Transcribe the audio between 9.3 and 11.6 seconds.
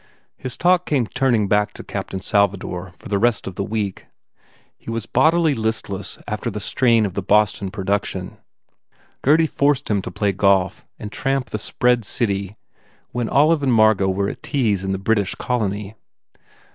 forced him to play golf and tramp the